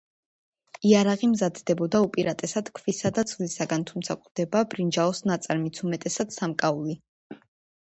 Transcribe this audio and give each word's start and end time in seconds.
იარაღი 0.91 1.27
მზადდებოდა 1.33 2.01
უპირატესად 2.05 2.71
ქვისა 2.79 3.13
და 3.19 3.25
ძვლისაგან, 3.33 3.85
თუმცა 3.93 4.17
გვხვდება 4.23 4.65
ბრინჯაოს 4.75 5.23
ნაწარმიც, 5.35 5.85
უმეტესად, 5.91 6.37
სამკაული. 6.41 7.01